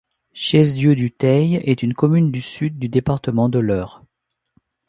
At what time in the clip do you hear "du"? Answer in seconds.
2.31-2.41, 2.79-2.89